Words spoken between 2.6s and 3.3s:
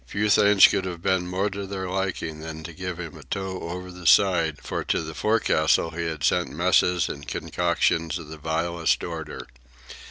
to give him a